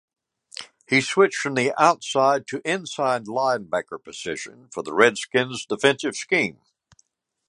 [0.87, 6.59] He switched from the outside to inside linebacker position for the Redskins' defensive scheme.